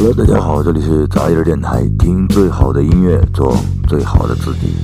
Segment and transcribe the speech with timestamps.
[0.00, 3.56] Hello，大家好，这里是杂音电台，听最好的音乐，做
[3.88, 4.76] 最好的自己。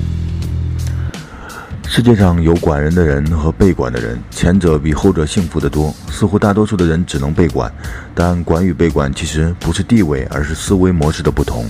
[1.86, 5.94] 世界上有管人的人和被管的人，前者比后者幸福得多。
[6.08, 7.72] 似乎大多数的人只能被管，
[8.12, 11.64] 但管与被管其实不是地位，而是思维模式的不同。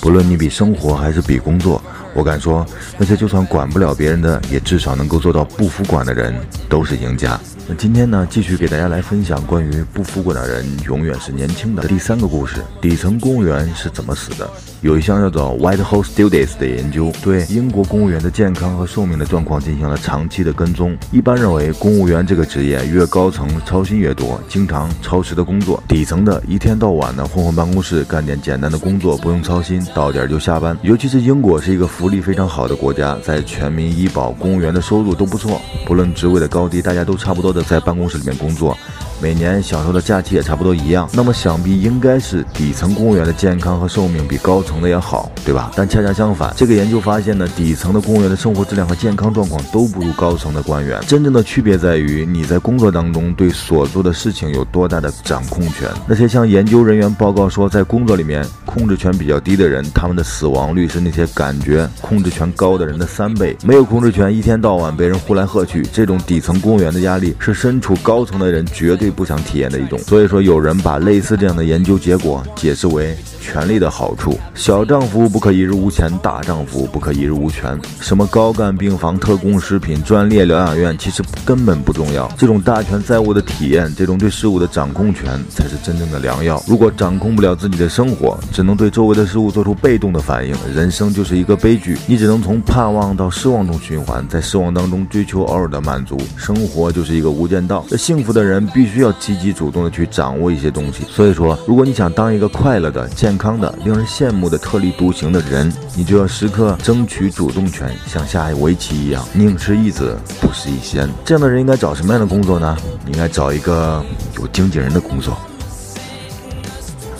[0.00, 1.80] 不论你比生活还是比工作，
[2.14, 2.66] 我敢说，
[2.98, 6.34] 那些就算管不了别人的，也至少能够做到不服管的人，
[6.68, 7.38] 都是赢家。
[7.68, 14.50] 那今天呢，继续给大家来分享关于不服管的人永远是年轻的第三个故事：底层公务员是怎么死的？
[14.80, 20.96] 有一项叫做 Whitehall Studies 的研究，对英国公务员的健康和寿命的状况进行了长期的跟踪。
[21.12, 30.76] 一般认为，公务员这个职业越高层操心越多，经常超时的工作；底层的一天到晚的混混办公室，干点简单的工作，不用操心，到点就下班。
[30.82, 38.74] 尤其是英国是一个福利非常好的国家，在全民医保，公务员的收入都不错，不论职位的高低，大家都差不多的在办公室里面工作。
[39.20, 45.70] 每年享受的假期也差不多一样，那么想必应该是底层公务员的健康和寿命比高层的要好，对吧？
[45.76, 50.98] 但恰恰相反，这个研究发现呢，底层的公务员的生活质量和健康状况都不如高层的官员。
[51.06, 55.86] 真正的区别在于你在工作当中对所做的事情有多大的掌控权。
[56.06, 63.54] 那些向研究人员报告说在工作里面控制权比较低的人，他们的死亡率是那些感觉控制权高的人的三倍。
[63.64, 69.09] 没有控制权，一天到晚被人呼来喝去，这种底层公务员的压力是身处高层的人绝对。
[69.10, 73.16] 不想体验的一种，所以说有人把类似这样的研究结果解释为。
[73.50, 77.76] 权力的好处，小丈夫不可一日无钱，大丈夫不可一日无权。
[78.00, 82.30] 什么高干病房、特供食品、专列疗养院，其实根本不重要。
[82.38, 86.62] 这种大权在握的体验，这种对事物的掌控权，才是真正的良药。
[86.68, 91.98] 如果掌控不了自己的生活，只能对周围的事物做出被动的反应，人生就是一个悲剧。
[92.06, 97.84] 你只能从盼望到失望中循环，在失望当中追求偶尔的满足，生活就是一个无间道。
[97.88, 101.02] 这幸福的人必须要积极主动的去掌握一些东西。
[101.08, 111.08] 所以说，如果你想当一个快乐的，健康的、令人羡慕的、特立独行的人，你就要时刻争取主动权，像下一围棋一样，宁吃一子，不食一先。
[111.24, 112.76] 这样的人应该找什么样的工作呢？
[113.06, 114.04] 应该找一个
[114.36, 115.38] 有经纪人的工作。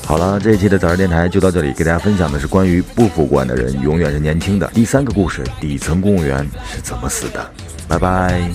[0.04, 7.50] 好了，这一期的早上电台就到这里，给大家分享的是关于不服管的人永远是年轻的第三个故事：底层公务员是怎么死的。
[7.88, 8.50] 拜拜。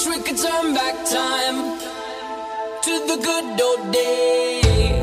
[0.00, 1.78] wish we could turn back time
[2.82, 4.99] to the good old days.